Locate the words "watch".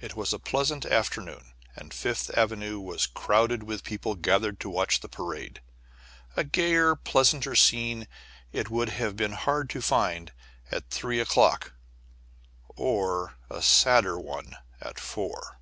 4.68-4.98